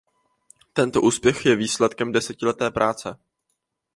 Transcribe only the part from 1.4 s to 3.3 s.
je výsledkem desetileté práce.